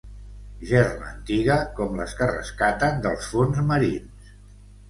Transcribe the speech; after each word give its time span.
Gerra 0.69 1.09
antiga 1.11 1.57
com 1.81 1.93
les 2.01 2.17
que 2.21 2.31
rescaten 2.31 2.99
dels 3.07 3.29
fons 3.35 3.63
marins. 3.71 4.35